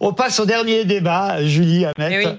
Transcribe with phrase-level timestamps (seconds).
[0.00, 2.08] On passe au dernier débat, Julie Hamet.
[2.10, 2.38] Eh oui.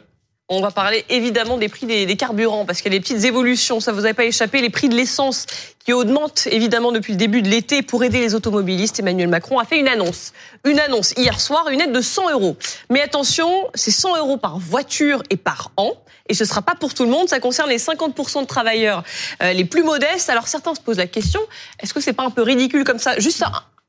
[0.51, 3.79] On va parler évidemment des prix des, carburants parce qu'il y a des petites évolutions.
[3.79, 4.61] Ça vous avait pas échappé.
[4.61, 5.45] Les prix de l'essence
[5.85, 8.99] qui augmentent évidemment depuis le début de l'été pour aider les automobilistes.
[8.99, 10.33] Emmanuel Macron a fait une annonce.
[10.65, 12.57] Une annonce hier soir, une aide de 100 euros.
[12.89, 15.93] Mais attention, c'est 100 euros par voiture et par an.
[16.27, 17.29] Et ce sera pas pour tout le monde.
[17.29, 19.03] Ça concerne les 50% de travailleurs
[19.43, 20.31] euh, les plus modestes.
[20.31, 21.41] Alors certains se posent la question
[21.79, 23.19] est-ce que c'est pas un peu ridicule comme ça?
[23.19, 23.43] Juste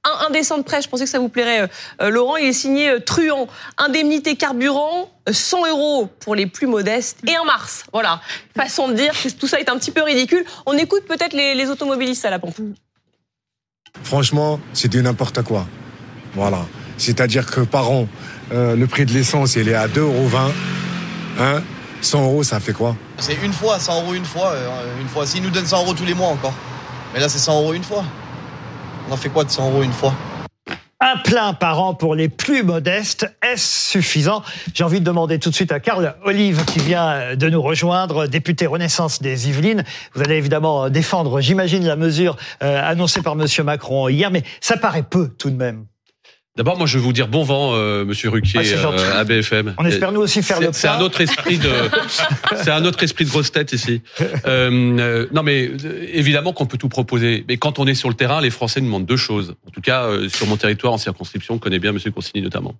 [0.04, 1.68] un, un, dessin de presse, je pensais que ça vous plairait,
[2.00, 2.36] euh, Laurent.
[2.36, 3.48] Il est signé euh, Truand.
[3.78, 7.84] Indemnité carburant, euh, 100 euros pour les plus modestes et un mars.
[7.92, 8.20] Voilà.
[8.56, 10.44] Façon de dire que tout ça est un petit peu ridicule.
[10.66, 12.56] On écoute peut-être les, les automobilistes à la pompe.
[14.02, 15.66] Franchement, c'est du n'importe quoi.
[16.34, 16.64] Voilà.
[16.96, 18.06] C'est-à-dire que par an,
[18.52, 20.28] euh, le prix de l'essence, il est à 2,20 euros.
[21.38, 21.62] Hein?
[22.02, 22.96] 100 euros, ça fait quoi?
[23.18, 24.52] C'est une fois, 100 euros une fois.
[24.52, 25.26] euh, Une fois.
[25.26, 26.54] S'ils nous donnent 100 euros tous les mois encore.
[27.12, 28.04] Mais là, c'est 100 euros une fois.
[29.10, 30.14] On en fait quoi de 100 euros une fois?
[31.00, 34.44] Un plein par an pour les plus modestes, est-ce suffisant?
[34.72, 38.28] J'ai envie de demander tout de suite à Carl Olive qui vient de nous rejoindre,
[38.28, 39.82] député Renaissance des Yvelines.
[40.14, 44.76] Vous allez évidemment défendre, j'imagine, la mesure euh, annoncée par Monsieur Macron hier, mais ça
[44.76, 45.86] paraît peu tout de même.
[46.56, 49.74] D'abord, moi, je vais vous dire bon vent, euh, Monsieur Ruquier, Ah, euh, à BFM.
[49.78, 51.70] On espère nous aussi faire le C'est un autre esprit de,
[52.56, 54.02] c'est un autre esprit de grosse tête ici.
[54.20, 57.44] Euh, euh, non, mais euh, évidemment qu'on peut tout proposer.
[57.48, 59.54] Mais quand on est sur le terrain, les Français nous demandent deux choses.
[59.66, 62.74] En tout cas, euh, sur mon territoire, en circonscription, on connaît bien Monsieur Consigny notamment.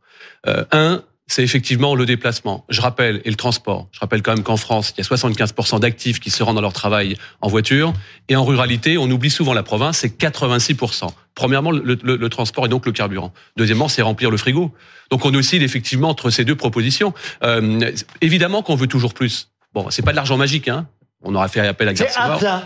[0.48, 2.64] Euh, un, c'est effectivement le déplacement.
[2.68, 3.88] Je rappelle, et le transport.
[3.92, 6.60] Je rappelle quand même qu'en France, il y a 75% d'actifs qui se rendent dans
[6.60, 7.92] leur travail en voiture.
[8.28, 11.08] Et en ruralité, on oublie souvent la province, c'est 86%.
[11.34, 13.32] Premièrement, le, le- le transport et donc le carburant.
[13.56, 14.72] Deuxièmement, c'est remplir le frigo.
[15.10, 17.14] Donc on oscille effectivement entre ces deux propositions.
[17.44, 19.50] Euh, évidemment qu'on veut toujours plus.
[19.72, 20.88] Bon, c'est pas de l'argent magique, hein.
[21.22, 22.64] On aura fait appel à C'est un plein,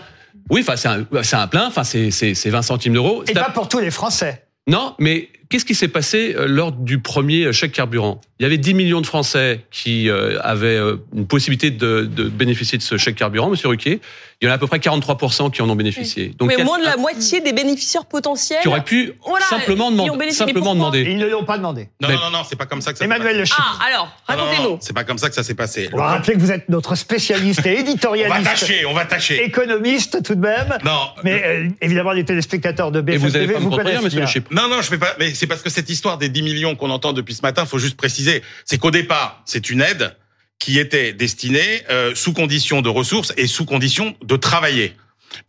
[0.48, 1.04] Oui, enfin c'est un,
[1.42, 1.66] un plein.
[1.66, 3.24] Enfin c'est c'est c'est 20 centimes d'euros.
[3.28, 4.46] et pas pour tous les Français.
[4.66, 8.20] Non, mais qu'est-ce qui s'est passé euh, lors du premier chèque carburant?
[8.40, 12.24] Il y avait 10 millions de Français qui euh, avaient euh, une possibilité de, de
[12.28, 14.00] bénéficier de ce chèque carburant, Monsieur Ruquier.
[14.40, 16.34] Il y en a à peu près 43% qui en ont bénéficié.
[16.36, 18.58] Donc Mais moins de la moitié des bénéficiaires potentiels.
[18.62, 21.88] qui auraient pu Voilà, simplement demander, simplement ils ne l'ont pas demandé.
[22.02, 23.44] Non, Mais- non, non, non, c'est pas comme ça que ça Emmanuel Le.
[23.56, 24.78] Ah, alors, racontez-nous.
[24.80, 25.88] c'est pas comme ça que ça s'est passé.
[25.92, 29.04] On va rappeler que vous êtes notre spécialiste et On va éditorialiste, tâcher, on va
[29.06, 29.44] tâcher.
[29.44, 30.78] économiste tout de même.
[30.84, 33.92] Non, Mais euh, évidemment, les téléspectateurs de Et BFM vous allez pas me vous contredire,
[34.00, 34.26] connaissent Monsieur Le.
[34.26, 35.14] Chypre non, non, je fais pas.
[35.18, 37.78] Mais c'est parce que cette histoire des 10 millions qu'on entend depuis ce matin, faut
[37.78, 40.16] juste préciser, c'est qu'au départ, c'est une aide
[40.58, 44.94] qui était destinée euh, sous condition de ressources et sous condition de travailler.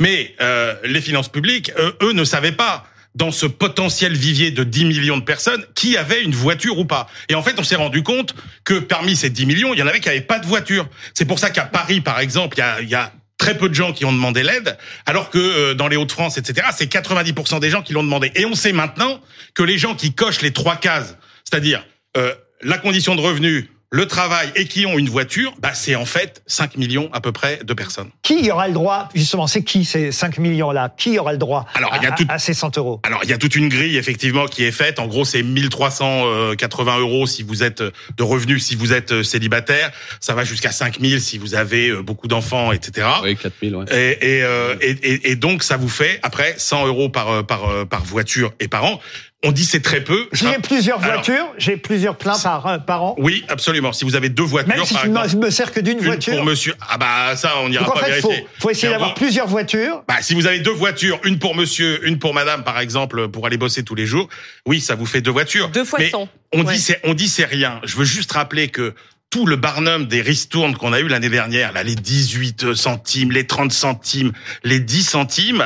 [0.02, 4.64] Mais euh, les finances publiques, euh, eux, ne savaient pas dans ce potentiel vivier de
[4.64, 7.08] 10 millions de personnes qui avait une voiture ou pas.
[7.30, 8.36] Et en fait, on s'est rendu compte
[8.66, 10.88] que parmi ces 10 millions, il y en avait qui n'avaient pas de voiture.
[11.14, 13.14] C'est pour ça qu'à Paris, par exemple, il y a, il y a
[13.46, 14.76] très peu de gens qui ont demandé l'aide,
[15.06, 18.32] alors que euh, dans les Hauts-de-France, etc., c'est 90% des gens qui l'ont demandé.
[18.34, 19.22] Et on sait maintenant
[19.54, 21.86] que les gens qui cochent les trois cases, c'est-à-dire
[22.18, 26.06] euh, la condition de revenu, le travail et qui ont une voiture, bah, c'est en
[26.06, 28.10] fait 5 millions à peu près de personnes.
[28.24, 30.94] Qui aura le droit, justement, c'est qui ces 5 millions-là?
[30.98, 33.00] Qui aura le droit Alors, à, il y a tout- à ces 100 euros?
[33.04, 35.00] Alors, il y a toute une grille, effectivement, qui est faite.
[35.00, 39.92] En gros, c'est 1380 euros si vous êtes de revenus, si vous êtes célibataire.
[40.20, 43.08] Ça va jusqu'à 5000 si vous avez euh, beaucoup d'enfants, etc.
[43.24, 43.86] Oui, 4000, ouais.
[43.92, 47.44] Et, et, euh, et, et- et donc, ça vous fait, après, 100 euros par, euh,
[47.44, 49.00] par, euh, par voiture et par an.
[49.48, 50.28] On dit c'est très peu.
[50.34, 53.16] J'ai Ah, plusieurs alors, voitures, j'ai plusieurs pleins par, euh, par an.
[53.20, 53.94] Oui, absolument.
[53.94, 56.00] Si vous avez deux voitures, Même si par je ne exemple, me sers que d'une
[56.00, 56.36] une voiture.
[56.36, 56.74] pour monsieur.
[56.90, 58.48] Ah bah ça, on n'ira pas fait, il faut, vérifier.
[58.60, 60.04] faut essayer d'avoir plusieurs voitures.
[60.08, 63.46] Bah, si vous avez deux voitures, une pour monsieur, une pour madame, par exemple, pour
[63.46, 64.28] aller bosser tous les jours,
[64.66, 65.70] oui, ça vous fait deux voitures.
[65.70, 66.28] Deux fois Mais 100.
[66.54, 66.74] On Ouais.
[66.74, 67.80] dit c'est, on dit c'est rien.
[67.84, 68.94] Je veux juste rappeler que
[69.30, 73.46] tout le barnum des ristournes qu'on a eu l'année dernière, là, les 18 centimes, les
[73.46, 74.32] 30 centimes,
[74.64, 75.66] les 10 centimes,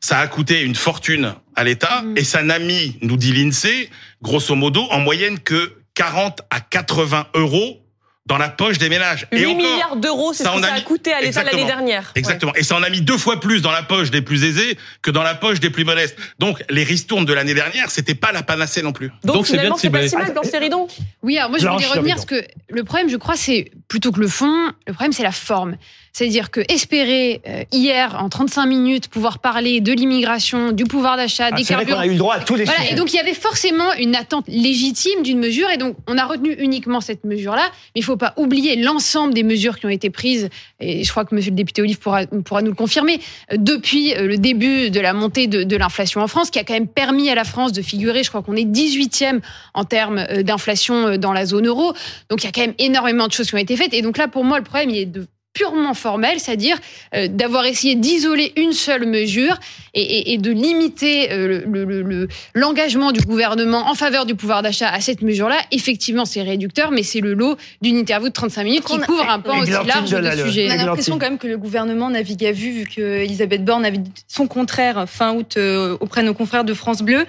[0.00, 2.16] ça a coûté une fortune à l'État Mm.
[2.16, 3.90] et ça n'a mis, nous dit l'INSEE,
[4.22, 7.80] grosso modo, en moyenne que 40 à 80 euros
[8.26, 9.26] dans la poche des ménages.
[9.32, 11.12] 8 et encore, milliards d'euros, c'est ce ça que en a ça a mis- coûté
[11.14, 12.12] à l'État l'année dernière.
[12.14, 12.54] Exactement.
[12.56, 15.10] Et ça en a mis deux fois plus dans la poche des plus aisés que
[15.10, 16.14] dans la poche des plus modestes.
[16.38, 19.08] Donc, les ristournes de l'année dernière, c'était pas la panacée non plus.
[19.24, 20.88] Donc, Donc, c'est bien finalement, c'est pas si mal, Blanche Séridon.
[21.22, 24.20] Oui, alors moi je voulais revenir parce que le problème, je crois, c'est plutôt que
[24.20, 25.78] le fond, le problème c'est la forme.
[26.18, 31.50] C'est-à-dire que espérer euh, hier en 35 minutes pouvoir parler de l'immigration, du pouvoir d'achat,
[31.52, 32.02] Ah, des c'est vrai carburants.
[32.02, 34.16] a eu le droit à tous les Voilà, et donc il y avait forcément une
[34.16, 37.62] attente légitime d'une mesure, et donc on a retenu uniquement cette mesure-là.
[37.94, 40.48] Mais il faut pas oublier l'ensemble des mesures qui ont été prises,
[40.80, 43.20] et je crois que Monsieur le député Olive pourra, pourra nous le confirmer,
[43.52, 46.64] euh, depuis euh, le début de la montée de, de l'inflation en France, qui a
[46.64, 49.38] quand même permis à la France de figurer, je crois qu'on est 18e
[49.72, 51.92] en termes d'inflation dans la zone euro.
[52.28, 54.18] Donc il y a quand même énormément de choses qui ont été faites, et donc
[54.18, 56.78] là pour moi le problème il est de purement formelle, c'est-à-dire
[57.14, 59.58] euh, d'avoir essayé d'isoler une seule mesure
[59.94, 64.34] et, et- et de limiter euh, le- le- le- l'engagement du gouvernement en faveur du
[64.36, 65.56] pouvoir d'achat à cette mesure-là.
[65.72, 69.28] Effectivement, c'est réducteur, mais c'est le lot d'une interview de 35 minutes qui a- couvre
[69.28, 70.44] un pan aussi large de Delalleux.
[70.46, 70.68] sujet.
[70.68, 73.84] On a l'impression quand même que le gouvernement navigue à vue, vu que Elisabeth Borne
[73.84, 77.26] avait dit son contraire fin août euh, auprès de nos confrères de France Bleu.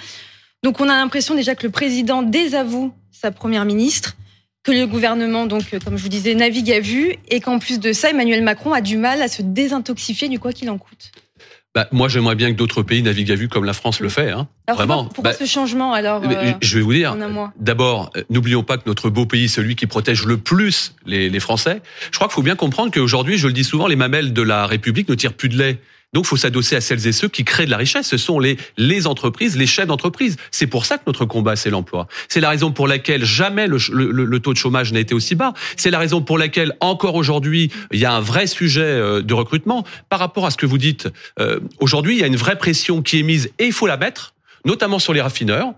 [0.62, 4.16] Donc on a l'impression déjà que le président désavoue sa première ministre,
[4.64, 7.80] que le gouvernement, donc euh, comme je vous disais, navigue à vue, et qu'en plus
[7.80, 11.12] de ça, Emmanuel Macron a du mal à se désintoxifier du quoi qu'il en coûte.
[11.76, 14.32] Bah, moi, j'aimerais bien que d'autres pays naviguent à vue comme la France le fait.
[14.32, 14.48] Hein.
[14.66, 15.04] Alors Vraiment.
[15.04, 17.16] pourquoi, pourquoi Bah, ce changement alors euh, je vais vous dire.
[17.60, 21.40] D'abord, euh, n'oublions pas que notre beau pays, celui qui protège le plus les, les
[21.40, 21.82] Français,
[22.12, 24.66] je crois qu'il faut bien comprendre qu'aujourd'hui, je le dis souvent, les mamelles de la
[24.66, 25.80] République ne tirent plus de lait.
[26.14, 28.08] Donc, il faut s'adosser à celles et ceux qui créent de la richesse.
[28.08, 30.38] Ce sont les, les entreprises, les chefs d'entreprise.
[30.50, 32.08] C'est pour ça que notre combat, c'est l'emploi.
[32.30, 35.36] C'est la raison pour laquelle jamais le, le- le- taux de chômage n'a été aussi
[35.36, 35.54] bas.
[35.78, 39.34] C'est la raison pour laquelle, encore aujourd'hui, il y a un vrai sujet euh, de
[39.36, 39.86] recrutement.
[40.10, 41.08] Par rapport à ce que vous dites,
[41.40, 43.98] euh, aujourd'hui, il y a une vraie pression qui est mise et il faut la
[43.98, 44.34] mettre,
[44.66, 45.74] notamment sur les raffineurs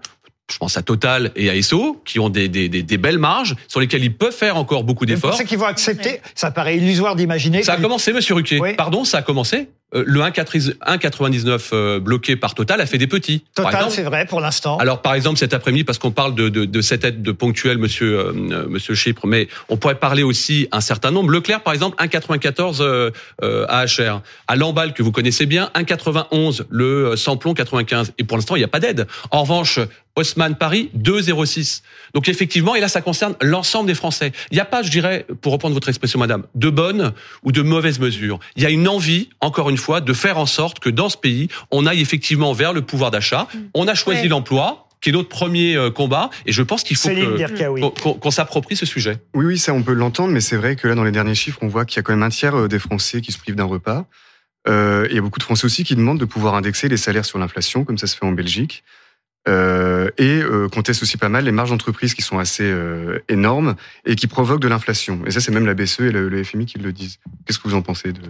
[0.51, 3.55] je pense à Total et à Esso, qui ont des, des, des, des belles marges,
[3.69, 5.31] sur lesquelles ils peuvent faire encore beaucoup Vous d'efforts.
[5.31, 7.63] pensez qu'ils vont accepter Ça paraît illusoire d'imaginer.
[7.63, 8.59] Ça a commencé, Monsieur Ruquier.
[8.59, 8.73] Oui.
[8.75, 9.69] Pardon, ça a commencé.
[9.93, 13.43] Euh, Le 1,4 1,99 euh, bloqué par Total a fait des petits.
[13.55, 14.77] Total, c'est vrai pour l'instant.
[14.77, 17.77] Alors, par exemple, cet après-midi, parce qu'on parle de, de, de cette aide de ponctuelle,
[17.77, 21.31] Monsieur euh, euh, Monsieur Chypre, mais on pourrait parler aussi un certain nombre.
[21.31, 23.11] Leclerc, par exemple, 1,94 euh,
[23.43, 24.21] euh, AHR.
[24.47, 28.13] À Lamballe, que vous connaissez bien, 1,91 le samplon 95.
[28.17, 29.07] Et pour l'instant, il n'y a pas d'aide.
[29.31, 29.79] En revanche,
[30.15, 31.81] Haussmann Paris 2,06.
[32.13, 34.31] Donc effectivement, et là, ça concerne l'ensemble des Français.
[34.51, 37.61] Il n'y a pas, je dirais, pour reprendre votre expression, Madame, de bonnes ou de
[37.61, 38.39] mauvaises mesures.
[38.55, 41.17] Il y a une envie, encore une fois, de faire en sorte que dans ce
[41.17, 43.47] pays, on aille effectivement vers le pouvoir d'achat.
[43.73, 44.27] On a choisi Ouais.
[44.29, 47.09] l'emploi, qui est notre premier euh, combat, et je pense qu'il faut
[48.19, 49.17] qu'on s'approprie ce sujet.
[49.33, 51.57] Oui, oui, ça on peut l'entendre, mais c'est vrai que là, dans les derniers chiffres,
[51.61, 53.55] on voit qu'il y a quand même un tiers euh, des Français qui se privent
[53.55, 54.05] d'un repas.
[54.67, 57.25] Euh, il y a beaucoup de Français aussi qui demandent de pouvoir indexer les salaires
[57.25, 58.83] sur l'inflation, comme ça se fait en Belgique.
[59.47, 63.75] Euh, et euh, contestent aussi pas mal les marges d'entreprise qui sont assez euh, énormes
[64.05, 65.21] et qui provoquent de l'inflation.
[65.25, 67.17] Et ça, c'est même la BCE et le, le FMI qui le disent.
[67.47, 68.29] Qu'est-ce que vous en pensez de ça?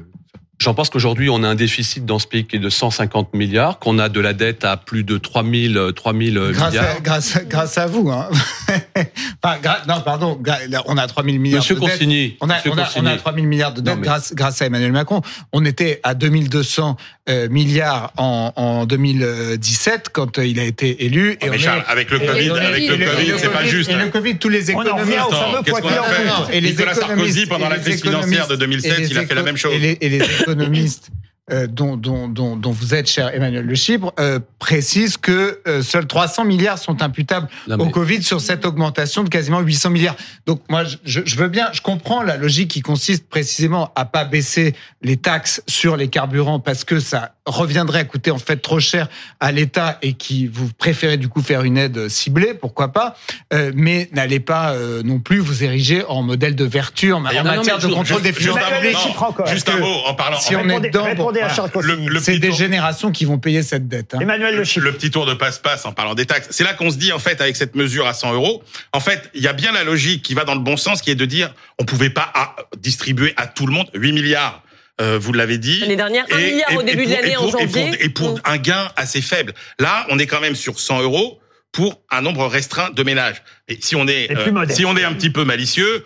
[0.60, 3.80] J'en pense qu'aujourd'hui, on a un déficit dans ce pays qui est de 150 milliards,
[3.80, 6.96] qu'on a de la dette à plus de 3000, euh, 3000 Grâce milliards.
[6.98, 8.12] à, grâce, à- grâce à vous.
[8.12, 8.30] Hein.
[9.44, 10.40] enfin, gra- non, pardon,
[10.86, 11.90] on a 3000 milliards Monsieur de dettes.
[11.94, 14.68] Consigny, On a, Monsieur on, a, on a 3000 milliards de mais- grâce, grâce à
[14.68, 15.22] Emmanuel Macron.
[15.52, 16.96] On était à 2200
[17.30, 21.38] euh, milliards en, en 2017 quand euh, il a été élu.
[21.42, 23.66] Mais on est- Charles, avec le et- Covid, et avec le et Covid, c'est pas
[23.66, 23.90] juste.
[23.90, 25.18] Et le Covid, tous les économistes.
[25.28, 26.50] au fameux en.
[26.52, 29.18] Et les Nicolas Sarkozy, pendant et la crise financière de économistes- 2007, et les il
[29.18, 29.74] a fait la même chose.
[29.74, 31.10] Et et les économistes
[31.52, 35.82] euh, dont, dont, dont, dont vous êtes, cher Emmanuel Le Chibre, euh, précisent que euh,
[35.82, 40.16] seuls 300 milliards sont imputables Non, au Covid sur cette augmentation de quasiment 800 milliards.
[40.46, 44.24] Donc moi, je, je- veux bien, je comprends la logique qui consiste précisément à pas
[44.26, 48.80] baisser les taxes sur les carburants parce que ça reviendrait à coûter en fait trop
[48.80, 49.10] cher
[49.40, 53.16] à l'État et qui vous préférez du coup faire une aide ciblée, pourquoi pas,
[53.54, 57.44] euh, mais n'allez pas euh, non plus vous ériger en modèle de vertu en, non,
[57.44, 58.58] matière de contrôle Juste- des juste
[59.02, 59.48] Chypre encore.
[59.48, 60.40] Juste Parce un mot en parlant.
[60.40, 61.06] si on est dedans,
[61.42, 61.90] à Charles voilà.
[61.90, 62.08] Consigny.
[62.08, 64.14] Le- le C'est des tour- générations qui vont payer cette dette.
[64.14, 64.20] hein.
[64.22, 64.86] Emmanuel Le le, Chypre.
[64.86, 66.48] le petit tour de passe-passe en parlant des taxes.
[66.52, 69.30] C'est là qu'on se dit, en fait, avec cette mesure à 100 euros, en fait,
[69.34, 71.26] il y a bien la logique qui va dans le bon sens, qui est de
[71.26, 74.64] dire, on pouvait pas ah, distribuer à tout le monde 8 milliards.
[75.00, 75.80] euh, vous l'avez dit.
[75.80, 77.98] L'année dernière, un milliard au début de pour- l'année, et en pour- et pour- janvier.
[78.06, 78.42] Et pour, Mm.
[78.46, 79.54] un gain assez faible.
[79.80, 81.40] Là, on est quand même sur 100 euros
[81.72, 83.42] pour un nombre restreint de ménages.
[83.68, 84.78] Et si on est, modeste.
[84.78, 86.06] si on est un petit peu malicieux,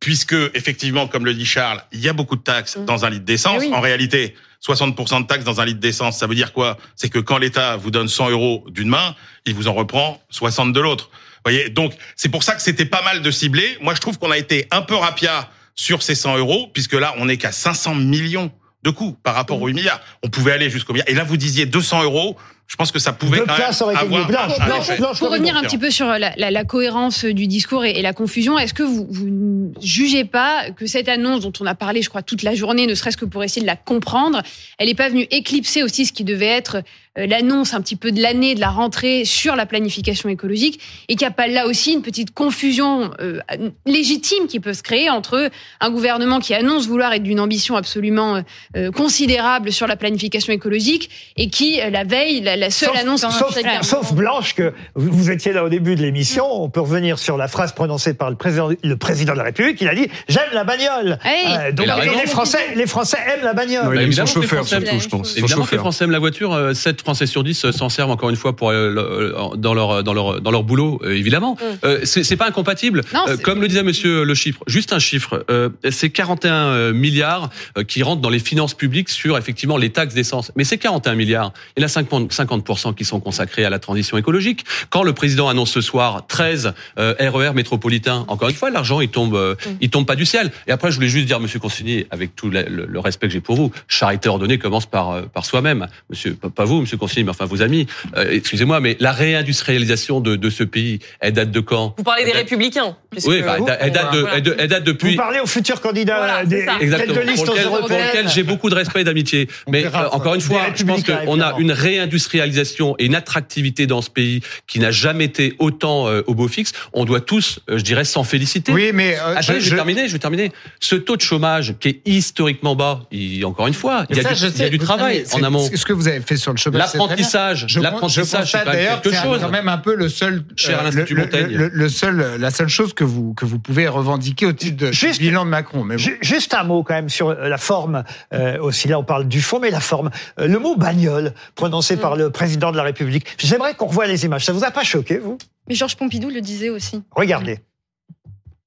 [0.00, 2.84] puisque effectivement, comme le dit Charles, il y a beaucoup de taxes Mm.
[2.84, 3.60] dans un litre d'essence.
[3.60, 3.70] Oui.
[3.72, 6.76] En réalité, 60% de taxes dans un litre d'essence, ça veut dire quoi?
[6.96, 10.72] C'est que quand l'État vous donne 100 euros d'une main, il vous en reprend 60
[10.72, 11.10] de l'autre.
[11.44, 13.76] Voyez, donc c'est pour ça que c'était pas mal de cibler.
[13.80, 17.14] Moi, je trouve qu'on a été un peu rapia sur ces 100 euros, puisque là,
[17.18, 18.50] on est qu'à 500 millions
[18.82, 20.00] de coûts par rapport aux 8 milliards.
[20.22, 21.08] On pouvait aller jusqu'au milliard.
[21.08, 22.36] Et là, vous disiez 200 euros.
[22.68, 24.26] Je pense que ça pouvait quand même avoir.
[24.26, 27.84] Blanche, un Blanche, Pour revenir un petit peu sur la, la- la cohérence du discours
[27.84, 31.52] et, et la confusion, est-ce que vous, vous ne jugez pas que cette annonce dont
[31.60, 33.76] on a parlé, je crois, toute la journée, ne serait-ce que pour essayer de la
[33.76, 34.42] comprendre,
[34.78, 36.78] elle n'est pas venue éclipser aussi ce qui devait être
[37.18, 41.14] euh, l'annonce un petit peu de l'année, de la rentrée sur la planification écologique, et
[41.14, 43.40] qu'il n'y a pas là aussi une petite confusion euh,
[43.86, 48.42] légitime qui peut se créer entre un gouvernement qui annonce vouloir être d'une ambition absolument
[48.76, 52.98] euh, considérable sur la planification écologique et qui, la veille, la, la, la seule Sauf-
[53.00, 53.20] annonce.
[53.20, 56.44] Sauf, chèque sauf Blanche, que vous vous étiez là au début de l'émission.
[56.50, 59.80] On peut revenir sur la phrase prononcée par le président, le président de la République.
[59.80, 61.18] Il a dit J'aime la bagnole.
[61.24, 61.46] Hey.
[61.68, 63.84] Euh, donc les, Français, les Français aiment la bagnole.
[63.84, 65.30] Non, il Bah, aime son chauffeur surtout, je pense.
[65.30, 65.78] Son Évidemment que les.
[65.78, 66.52] Français aiment la voiture.
[66.54, 70.02] euh, 7 Français sur 10 euh, s'en servent encore une fois pour euh, dans leur
[70.02, 71.00] dans leur dans leur boulot.
[71.04, 73.02] euh, évidemment, Euh, c'est c'est pas incompatible.
[73.14, 75.44] Non, Euh, c'est- comme le disait Monsieur le chiffre, juste un chiffre.
[75.50, 80.14] euh, c'est 41 milliards euh, qui rentrent dans les finances publiques sur effectivement les taxes
[80.14, 80.52] d'essence.
[80.56, 83.78] Mais ces 41 milliards, il y en a 50 50% qui sont consacrés à la
[83.78, 84.64] transition écologique.
[84.90, 89.08] Quand le président annonce ce soir 13 euh, RER métropolitains, encore une fois, l'argent il
[89.08, 90.50] tombe euh, il tombe pas du ciel.
[90.66, 93.32] Et après, je voulais juste dire, Monsieur Consigny, avec tout le, le- le respect que
[93.32, 95.86] j'ai pour vous, charité ordonnée commence par euh, par soi-même.
[96.10, 97.86] Monsieur, pas- vous, Monsieur Consigny, mais enfin vos amis.
[98.16, 101.94] Euh, Excusez-moi, mais la réindustrialisation de, de ce pays, elle date de quand?
[101.96, 102.96] Vous parlez des date- républicains.
[103.10, 104.26] puisque- Oui, enfin, elle date- elle date de,
[104.58, 105.16] elle, date Vous depuis.
[105.16, 107.14] parlez aux futurs candidats Voilà, des Exactement.
[107.14, 109.48] de liste Pour lequel, lequel j'ai beaucoup de respect et d'amitié.
[109.68, 114.02] Mais euh, encore une fois, je pense qu'on a une réindustrialisation et une attractivité dans
[114.02, 116.72] ce pays qui n'a jamais été autant euh, au beau fixe.
[116.92, 118.72] On doit tous, euh, je dirais, s'en féliciter.
[118.72, 120.52] Oui, mais euh, Attendez, je- je, vais terminer, je vais terminer.
[120.80, 124.22] Ce taux de chômage qui est historiquement bas, il, encore une fois, il y a,
[124.22, 124.70] ça, du, je il y a sais.
[124.70, 125.66] du travail en amont.
[125.70, 126.80] c'est Ce que vous avez fait sur le chômage.
[126.80, 129.40] L'apprentissage, l'apprentissage, c'est quelque c'est chose.
[129.40, 132.68] quand même un peu le seul, Cher euh, l'Institut le, le- le seul, la seule
[132.68, 135.84] chose que vous que vous pouvez revendiquer au titre de, Juste- bilan de Macron.
[135.84, 136.02] Mais bon.
[136.20, 138.88] Juste un mot quand même sur la forme euh, aussi.
[138.88, 140.10] Là, on parle du fond, mais la forme.
[140.40, 143.26] Euh, le mot bagnole prononcé par le président de la République.
[143.38, 144.44] J'aimerais qu'on revoie les images.
[144.44, 145.38] Ça vous a pas choqué, vous?
[145.68, 147.02] Mais Georges Pompidou le disait aussi.
[147.10, 147.58] Regardez.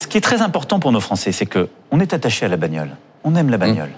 [0.02, 2.58] Ce qui est très important pour nos Français, c'est que on est attaché à la
[2.58, 2.90] bagnole.
[3.24, 3.90] On aime la bagnole.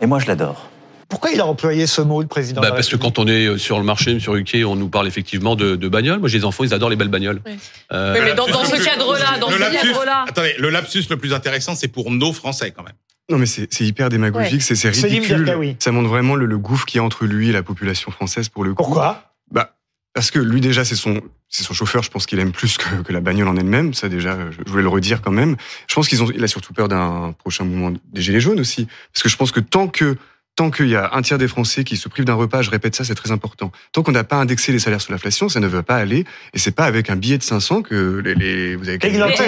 [0.00, 0.68] Et moi, je l'adore.
[1.08, 3.28] Pourquoi il a employé ce mot, le président Bah, de la parce que quand on
[3.28, 6.18] est sur le marché, sur UK, on nous parle effectivement de, de bagnoles.
[6.18, 7.40] Moi, j'ai des enfants, ils adorent les belles bagnoles.
[7.46, 7.52] Oui.
[7.92, 10.24] Euh, Oui, mais dans, Le dans ce lapsus- cadre-là, dans le ce cadre-là.
[10.28, 12.94] Attendez, le lapsus le plus intéressant, c'est pour nos Français quand même.
[13.30, 14.74] Non, mais c'est hyper démagogique, Ouais.
[14.76, 15.44] c'est ridicule.
[15.44, 15.76] Dergaoui.
[15.80, 18.48] Ça montre vraiment le, le gouffre qu'il y a entre lui et la population française
[18.48, 18.76] pour le coup.
[18.84, 19.34] Pourquoi?
[19.50, 19.74] Bah,
[20.14, 22.02] parce que lui déjà, c'est son, son chauffeur.
[22.04, 23.94] Je pense qu'il aime plus que, que la bagnole en elle-même.
[23.94, 25.56] Ça déjà, je, je voulais le redire quand même.
[25.88, 28.86] Je pense qu'ils ont, il a surtout peur d'un prochain mouvement des gilets jaunes aussi,
[29.12, 30.16] parce que je pense que tant que
[30.56, 32.96] Tant qu'il y a un tiers des Français qui se privent d'un repas, je répète
[32.96, 33.70] ça, c'est très important.
[33.92, 36.24] Tant qu'on n'a pas indexé les salaires sur l'inflation, ça ne va pas aller.
[36.54, 39.44] Et c'est pas avec un billet de 500 que les, les vous avez Églantine,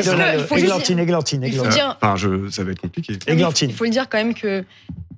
[0.58, 1.70] Églantine, Églantine, Églantine.
[1.72, 3.14] dire- Enfin, je, ça va être compliqué.
[3.26, 3.70] Églantine.
[3.70, 4.64] Il faut le dire quand même que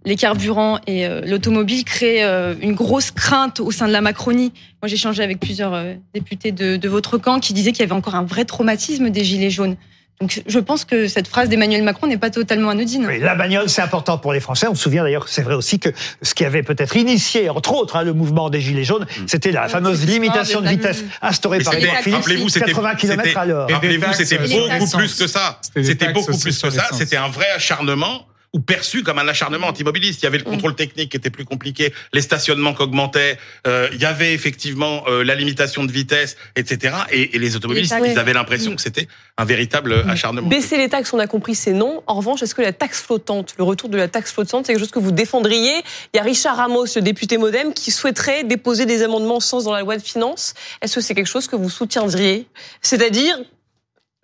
[0.04, 4.52] les carburants et euh, l'automobile créent euh, une grosse crainte au sein de la Macronie.
[4.80, 7.82] Moi, j'ai échangé avec plusieurs euh, députés de, de votre camp qui disaient qu'il y
[7.82, 9.76] avait encore un vrai traumatisme des Gilets jaunes.
[10.20, 13.06] Donc, je pense que cette phrase d'Emmanuel Macron n'est pas totalement anodine.
[13.06, 14.66] Oui, la bagnole, c'est important pour les Français.
[14.68, 15.88] On se souvient d'ailleurs, c'est vrai aussi que
[16.20, 19.66] ce qui avait peut-être initié, entre autres, hein, le mouvement des Gilets jaunes, c'était la
[19.68, 23.68] fameuse limitation de vitesse instaurée par Édouard Philippe, rappelez-vous, c'était 80 km à l'heure.
[23.70, 25.58] Rappelez-vous, c'était beaucoup plus que ça.
[25.74, 26.84] C'était beaucoup plus que ça.
[26.92, 30.23] C'était un vrai acharnement ou perçu comme un acharnement anti-mobiliste.
[30.23, 33.88] Il y avait le contrôle technique qui était plus compliqué, les stationnements qui augmentaient, euh,
[33.92, 36.95] il y avait effectivement euh, la limitation de vitesse, etc.
[37.11, 39.07] Et, et les automobilistes, Les ils avaient l'impression que c'était
[39.38, 40.49] un véritable acharnement.
[40.49, 42.02] Baisser les taxes, on a compris, c'est non.
[42.07, 44.83] En revanche, est-ce que la taxe flottante, le retour de la taxe flottante, c'est quelque
[44.83, 45.83] chose que vous défendriez?
[46.12, 49.73] Il y a Richard Ramos, le député MoDem, qui souhaiterait déposer des amendements sens dans
[49.73, 50.54] la loi de finances.
[50.83, 52.47] Est-ce que c'est quelque chose que vous soutiendriez?
[52.83, 53.38] C'est-à-dire,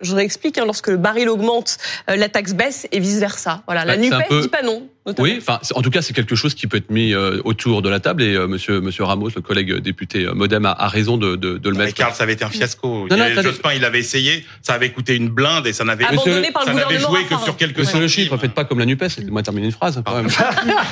[0.01, 1.77] je réexplique, hein, lorsque le baril augmente,
[2.09, 3.63] euh, la taxe baisse et vice-versa.
[3.65, 4.87] Voilà, la NUPES peu- dit pas non.
[5.07, 5.23] Notamment.
[5.27, 7.89] Oui, enfin, en tout cas, c'est quelque chose qui peut être mis euh, autour de
[7.89, 11.17] la table et euh, Monsieur Monsieur Ramos, le collègue député euh, MoDem, a, a raison
[11.17, 11.95] de, de, de le Mais mettre.
[11.95, 13.07] Karl, ça avait été un fiasco.
[13.09, 13.41] Il y non, avait-.
[13.41, 16.67] Jospin, il avait essayé, ça avait coûté une blinde et ça n'avait Abandonné par le
[16.67, 19.01] ça n'avait gouvernement joué que sur quelques Monsieur le chiffre, faites pas comme la Nupes.
[19.01, 20.01] Laissez-moi terminer une phrase.
[20.05, 20.27] Quand même.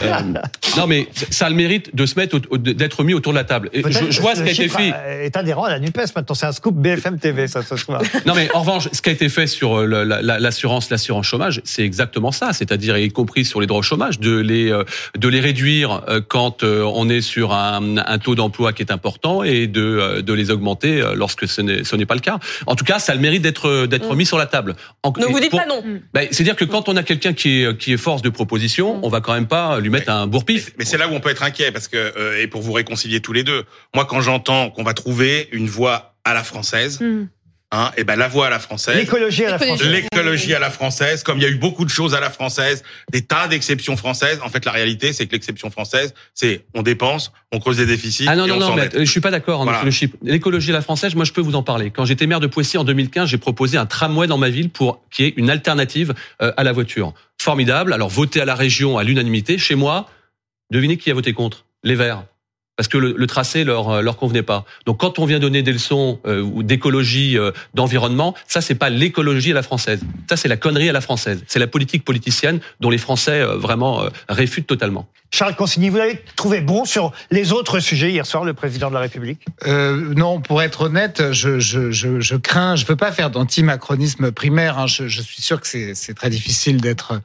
[0.03, 0.19] Euh,
[0.77, 3.69] non, mais ça a le mérite de se mettre, d'être mis autour de la table.
[3.74, 4.93] Et Peut-être je, je vois ce qui a été fait.
[4.93, 6.13] euh, est adhérent à la NUPES.
[6.15, 8.01] Maintenant, c'est un scoop BFM TV, ça se soir.
[8.25, 11.25] Non, mais en revanche, ce qui a été fait sur euh, la- la- l'assurance, l'assurance
[11.25, 12.53] chômage, c'est exactement ça.
[12.53, 14.83] C'est-à-dire, y compris sur les droits au chômage, de les euh,
[15.17, 18.91] de les réduire euh, quand euh, on est sur un, un taux d'emploi qui est
[18.91, 22.21] important et de euh, de les augmenter euh, lorsque ce n'est ce n'est pas le
[22.21, 22.39] cas.
[22.67, 24.17] En tout cas, ça a le mérite d'être d'être Mm.
[24.17, 24.75] mis sur la table.
[25.03, 25.83] En- Donc vous dites pour- pas non.
[26.13, 29.09] Ben, C'est-à-dire que quand on a quelqu'un qui est qui est force de proposition, on
[29.09, 30.71] va quand même pas lui mettre un bourre-pif.
[30.77, 33.19] Mais c'est là où on peut être inquiet parce que euh, et pour vous réconcilier
[33.19, 37.00] tous les deux, moi quand j'entends qu'on va trouver une voie à la française.
[37.75, 39.88] Hein, et ben la voie à la française, L'écologie à la française.
[39.89, 42.84] l'écologie à la française, comme il y a eu beaucoup de choses à la française,
[43.12, 44.39] des tas d'exceptions françaises.
[44.44, 48.25] En fait, la réalité, c'est que l'exception française, c'est on dépense, on creuse des déficits
[48.27, 49.84] Ah non, et non, on non, mais euh, je suis pas d'accord, hein, Voilà.
[49.84, 50.15] monsieur Le Chip.
[50.24, 51.91] L'écologie à la française, moi, je peux vous en parler.
[51.91, 55.01] Quand j'étais maire de Poissy en 2015, j'ai proposé un tramway dans ma ville pour
[55.12, 57.13] qui est une alternative euh, à la voiture.
[57.39, 57.94] Formidable.
[57.94, 59.58] Alors, voté à la région à l'unanimité.
[59.58, 60.10] Chez moi,
[60.72, 61.65] devinez qui a voté contre?
[61.84, 62.24] Les Verts.
[62.77, 64.65] Parce que le, tracé leur euh, leur convenait pas.
[64.86, 69.51] Donc quand on vient donner des leçons euh, d'écologie, euh, d'environnement, ça c'est pas l'écologie
[69.51, 70.01] à la française.
[70.29, 71.44] Ça c'est la connerie à la française.
[71.48, 75.08] C'est la politique politicienne dont les Français euh, vraiment réfutent totalement.
[75.36, 78.94] Charles Consigny, vous l'avez trouvé bon sur les autres sujets hier soir, le président de
[78.94, 79.42] la République?
[79.68, 84.32] Euh, non, pour être honnête, je, je, je, je crains, je peux pas faire d'anti-macronisme
[84.32, 84.80] primaire.
[84.80, 84.88] hein.
[84.88, 87.20] Je, je suis sûr que c'est c'est très difficile d'être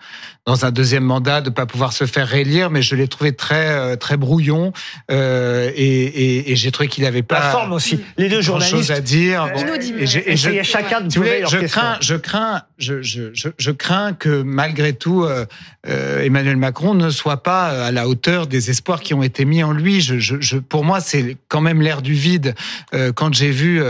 [0.44, 3.68] dans un deuxième mandat, de pas pouvoir se faire réélire, mais je l'ai trouvé très
[3.68, 4.72] euh, très brouillon
[5.12, 8.00] euh, et, et, et j'ai trouvé qu'il n'avait pas La forme aussi.
[8.16, 9.44] Les deux journalistes chose à dire.
[9.44, 13.70] euh, et chacun de si voulez, leur je crains, je crains, je, je, je, je
[13.70, 15.44] crains que malgré tout, euh,
[15.88, 19.62] euh, Emmanuel Macron ne soit pas à la hauteur des espoirs qui ont été mis
[19.62, 20.00] en lui.
[20.00, 22.54] Je, je, je- pour moi, c'est quand même l'air du vide.
[22.94, 23.80] Euh, quand j'ai vu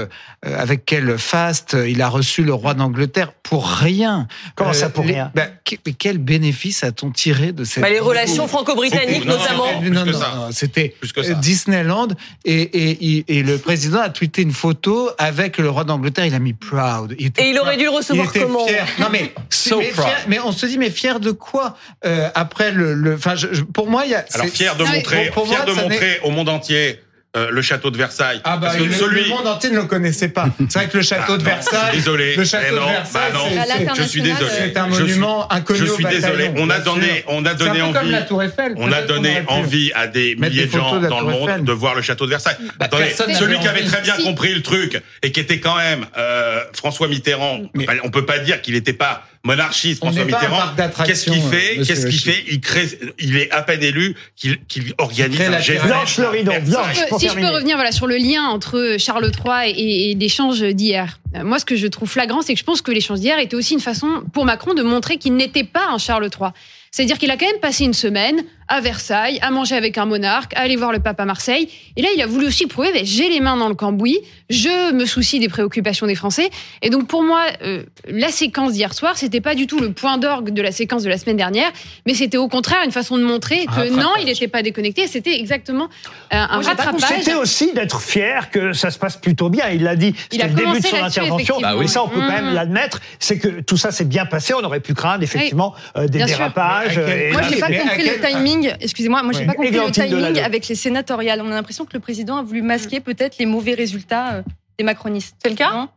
[0.42, 4.26] avec quel faste il a reçu le roi d'Angleterre pour rien.
[4.54, 7.98] Comment ça, pour les- rien bah, que- Quel bénéfice a-t-on tiré de cette Bah, les
[8.00, 9.80] relations franco-britanniques, notamment.
[9.82, 10.94] non, non, non, c'était
[11.40, 12.08] Disneyland
[12.44, 16.26] et, et, et, et le président a tweeté une photo avec le roi d'Angleterre.
[16.26, 17.12] Il a mis proud.
[17.18, 17.78] était Et il aurait proud.
[17.78, 18.79] dû le recevoir il était comment fier.
[18.98, 20.06] Non mais, So mais, proud.
[20.06, 23.48] fier- mais on se dit mais fier de quoi euh, après le, le enfin je-
[23.52, 25.74] je- pour moi il y a Alors c'est- fier de montrer, pour- pour fier moi,
[25.74, 27.00] de montrer au monde entier
[27.36, 28.40] euh, le château de Versailles.
[28.42, 29.22] ah bah Parce que le, celui.
[29.22, 30.46] le monde entier ne le connaissait pas.
[30.68, 31.92] C'est vrai que le château Ah, de non, Versailles.
[31.94, 32.34] désolé.
[32.34, 33.32] Le château Eh non, de Versailles.
[33.32, 33.94] bah non.
[33.94, 34.50] Je suis désolé.
[34.50, 36.50] C'est un Je suis- monument inconnu Je suis désolé.
[36.56, 38.10] On a donné, on a donné peu comme envie.
[38.10, 38.74] la Tour Eiffel.
[38.78, 41.94] On a donné envie à des milliers des de gens dans le monde de voir
[41.94, 42.56] le château de Versailles.
[42.80, 43.62] Attendez, personne n'a celui envie.
[43.62, 44.24] qui avait très bien Si.
[44.24, 48.40] compris le truc et qui était quand même euh, François Mitterrand, Mais- on peut pas
[48.40, 50.74] dire qu'il n'était pas monarchiste On François Mitterrand.
[51.04, 52.44] Qu'est-ce qu'il euh, fait Qu'est-ce qu'il fait?
[52.48, 52.86] Il crée,
[53.18, 55.82] il est à peine élu qu'il organise un la geste.
[55.82, 55.90] terrasse.
[55.90, 59.70] Blanche le rideau, Blanche, si je peux revenir voilà, sur le lien entre Charles III
[59.70, 61.18] et, et l'échange d'hier.
[61.36, 63.56] Euh, Moi, ce que je trouve flagrant, c'est que je pense que l'échange d'hier était
[63.56, 66.50] aussi une façon pour Macron de montrer qu'il n'était pas un Charles III.
[66.90, 70.54] C'est-à-dire qu'il a quand même passé une semaine à Versailles, à manger avec un monarque,
[70.54, 71.68] à aller voir le pape à Marseille.
[71.96, 74.92] Et là, il a voulu aussi prouver, ben, j'ai les mains dans le cambouis, je
[74.92, 76.48] me soucie des préoccupations des Français.
[76.80, 80.16] Et donc, pour moi, euh, la séquence d'hier soir, c'était pas du tout le point
[80.18, 81.70] d'orgue de la séquence de la semaine dernière,
[82.06, 83.90] mais c'était au contraire une façon de montrer que rattrapage.
[83.90, 85.06] non, il n'était pas déconnecté.
[85.08, 85.88] C'était exactement
[86.32, 87.00] euh, un Moi, rattrapage.
[87.18, 89.68] C'était aussi d'être fier que ça se passe plutôt bien.
[89.70, 91.58] Il l'a dit, Il c'était a le début de son intervention.
[91.58, 91.82] effectivement.
[91.82, 92.54] Et ça, on peut quand même Mmh.
[92.54, 93.00] l'admettre.
[93.18, 94.54] C'est que tout ça s'est bien passé.
[94.54, 96.94] On aurait pu craindre effectivement euh, des Bien dérapages.
[96.94, 98.20] Quel- et Moi, j'ai pas compris le quel-
[98.60, 98.76] timing.
[98.80, 99.46] Excusez-moi, moi, j'ai Oui.
[99.46, 101.40] pas compris le timing avec les sénatoriales.
[101.42, 104.42] On a l'impression que le président a voulu masquer peut-être les mauvais résultats euh,
[104.78, 105.36] des macronistes.
[105.42, 105.72] C'est le cas?
[105.72, 105.88] Non?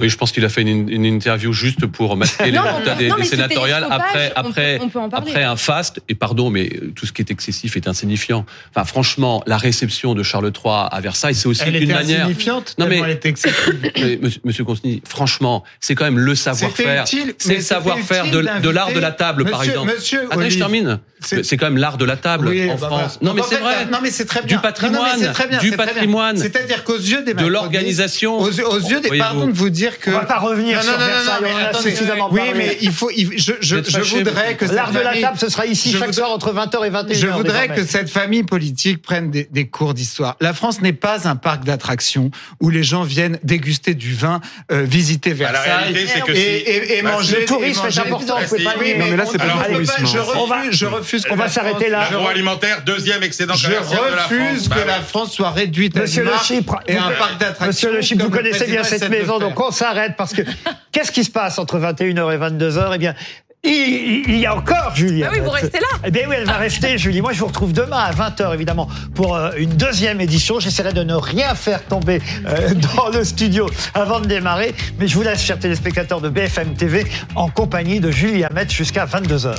[0.00, 3.10] Oui, je pense qu'il a fait une, une interview juste pour masquer les résultats des,
[3.10, 6.00] des sénatoriales après, On peut- après, on peut après un faste.
[6.08, 8.44] Et pardon, mais tout ce qui est excessif est insignifiant.
[8.74, 12.20] Enfin, franchement, la réception de Charles III à Versailles, c'est aussi Elle une était manière.
[12.26, 12.74] insignifiante.
[12.78, 13.78] Non, mais- elle était excessive.
[13.96, 17.04] Mais, monsieur, monsieur Consigny, franchement, c'est quand même le savoir-faire.
[17.38, 19.92] C'est le savoir-faire de, de l'art de la table, par Monsieur- exemple.
[19.94, 20.98] Monsieur Attendez, je termine.
[21.20, 22.90] c'est- quand même l'art de la table Oui, en bah, France.
[22.90, 23.08] voilà.
[23.22, 23.86] Non, mais en c'est vrai.
[23.90, 24.58] Non, mais c'est très Du bien.
[24.58, 25.58] patrimoine, du très bien.
[25.76, 26.36] patrimoine.
[26.38, 28.38] C'est-à-dire qu'aux yeux des De l'organisation.
[28.38, 29.18] Aux, yeux des.
[29.18, 30.10] Pardon de vous dire que.
[30.10, 31.38] On va pas revenir Non, sur non, non, non, Versailles.
[31.42, 31.90] mais on en a attendez.
[31.90, 32.54] suffisamment Oui, parlé.
[32.56, 33.10] mais il faut.
[33.14, 35.90] il- je je, je voudrais que cette L'art de la famille- table, ce sera ici
[35.92, 37.14] chaque voudrais- soir entre 20h et 21h.
[37.20, 37.82] Je voudrais désormais.
[37.82, 40.36] que cette famille politique prenne des, des cours d'histoire.
[40.40, 44.40] La France n'est pas un parc d'attractions où les gens viennent déguster du vin,
[44.72, 47.40] euh, visiter Bah, la Versailles réalité, c'est que et, et- et bah, manger.
[47.40, 48.94] Le tourisme est important, vous pouvez pas Oui.
[48.98, 50.18] Non, mais là, c'est pas on peut pas- Je.
[50.38, 52.06] On va- refuse, je refuse que on va la s'arrêter France- là.
[52.08, 54.30] Je L'agroalimentaire, deuxième excédent Je commercial de la France.
[54.32, 54.86] refuse Bah que ouais.
[54.86, 57.66] la France soit réduite à Monsieur le Chypre, et un parc d'attractions.
[57.66, 60.42] Monsieur le Chypre, vous le connaissez bien cette maison, donc on s'arrête parce que
[60.92, 63.14] qu'est-ce qui se passe entre 21h et 22h Eh bien,
[63.62, 65.22] il, y a encore Julie.
[65.22, 65.86] Ah oui, vous restez là.
[66.04, 67.20] Eh bien oui, elle va rester, Julie.
[67.20, 70.60] Moi, je vous retrouve demain à 20h, évidemment, pour euh, une deuxième édition.
[70.60, 74.74] J'essaierai de ne rien faire tomber euh, dans le studio avant de démarrer.
[74.98, 79.04] Mais je vous laisse, chers téléspectateurs de BFM TV, en compagnie de Julie Hamet jusqu'à
[79.04, 79.54] 22h.